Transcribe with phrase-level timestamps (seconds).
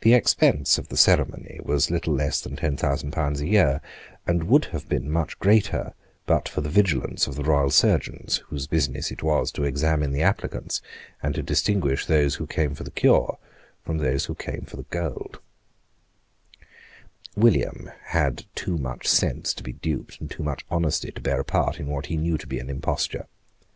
[0.00, 3.80] The expense of the ceremony was little less than ten thousand pounds a year,
[4.26, 5.94] and would have been much greater
[6.26, 10.20] but for the vigilance of the royal surgeons, whose business it was to examine the
[10.22, 10.82] applicants,
[11.22, 13.38] and to distinguish those who came for the cure
[13.84, 15.38] from those who came for the gold,
[17.36, 21.44] William had too much sense to be duped, and too much honesty to bear a
[21.44, 23.26] part in what he knew to be an imposture.